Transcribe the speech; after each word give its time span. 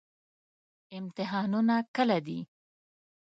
امتحانونه 0.97 1.75
کله 1.95 2.17
دي؟ 2.25 2.39